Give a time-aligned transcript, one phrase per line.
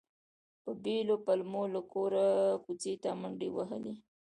[0.63, 2.27] په بېلو پلمو له کوره
[2.63, 3.93] کوڅې ته منډې وهلې.